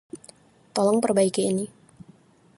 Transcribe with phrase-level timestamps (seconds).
[0.75, 1.65] Tolong perbaiki ini.